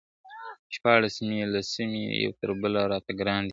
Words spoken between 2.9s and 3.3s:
راته